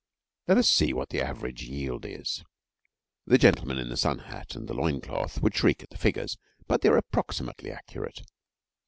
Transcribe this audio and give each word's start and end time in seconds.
Let 0.47 0.57
us 0.57 0.67
see 0.67 0.93
what 0.93 1.09
the 1.09 1.21
average 1.21 1.61
yield 1.65 2.07
is. 2.07 2.43
The 3.27 3.37
gentleman 3.37 3.77
in 3.77 3.89
the 3.89 3.95
sun 3.97 4.17
hat 4.17 4.55
and 4.55 4.67
the 4.67 4.73
loin 4.73 4.99
cloth 4.99 5.39
would 5.43 5.53
shriek 5.55 5.83
at 5.83 5.91
the 5.91 5.97
figures, 5.99 6.39
but 6.65 6.81
they 6.81 6.89
are 6.89 6.97
approximately 6.97 7.71
accurate. 7.71 8.23